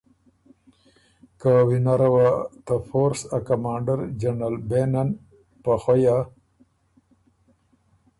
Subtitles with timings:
[1.39, 2.29] که وینره وه
[2.65, 5.09] ته فورس ا کمانډر جنرل بېنن
[5.63, 6.17] په خوَیه،